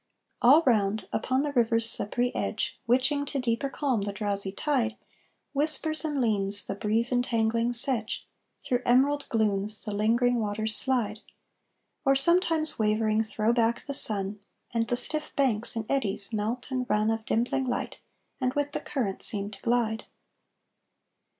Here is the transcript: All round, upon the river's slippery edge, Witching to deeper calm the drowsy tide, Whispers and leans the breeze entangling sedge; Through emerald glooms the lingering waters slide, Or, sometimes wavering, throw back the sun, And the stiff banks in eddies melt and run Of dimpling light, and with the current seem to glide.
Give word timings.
All 0.41 0.63
round, 0.65 1.07
upon 1.13 1.43
the 1.43 1.51
river's 1.51 1.87
slippery 1.87 2.33
edge, 2.33 2.79
Witching 2.87 3.23
to 3.27 3.39
deeper 3.39 3.69
calm 3.69 4.01
the 4.01 4.11
drowsy 4.11 4.51
tide, 4.51 4.95
Whispers 5.53 6.03
and 6.03 6.19
leans 6.19 6.65
the 6.65 6.73
breeze 6.73 7.11
entangling 7.11 7.71
sedge; 7.73 8.25
Through 8.63 8.81
emerald 8.83 9.29
glooms 9.29 9.83
the 9.83 9.91
lingering 9.93 10.39
waters 10.39 10.75
slide, 10.75 11.19
Or, 12.03 12.15
sometimes 12.15 12.79
wavering, 12.79 13.21
throw 13.21 13.53
back 13.53 13.85
the 13.85 13.93
sun, 13.93 14.39
And 14.73 14.87
the 14.87 14.95
stiff 14.97 15.35
banks 15.35 15.75
in 15.75 15.85
eddies 15.87 16.33
melt 16.33 16.71
and 16.71 16.89
run 16.89 17.11
Of 17.11 17.23
dimpling 17.23 17.65
light, 17.67 17.99
and 18.39 18.55
with 18.55 18.71
the 18.71 18.79
current 18.79 19.21
seem 19.21 19.51
to 19.51 19.61
glide. 19.61 20.05